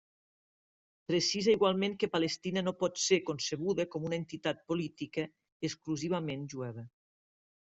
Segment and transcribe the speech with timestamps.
[1.11, 5.27] Precisa igualment que Palestina no pot ser concebuda com una entitat política
[5.71, 6.89] exclusivament jueva.